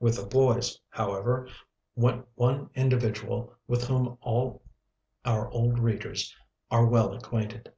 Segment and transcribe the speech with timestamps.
[0.00, 1.48] With the boys, however,
[1.94, 4.64] went one individual with whom all
[5.24, 6.34] our old readers
[6.68, 7.72] are well acquainted.